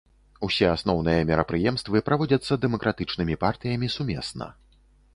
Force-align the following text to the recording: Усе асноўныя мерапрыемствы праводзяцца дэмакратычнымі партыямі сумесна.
Усе 0.45 0.67
асноўныя 0.75 1.27
мерапрыемствы 1.31 2.03
праводзяцца 2.09 2.59
дэмакратычнымі 2.65 3.39
партыямі 3.47 3.87
сумесна. 3.99 4.53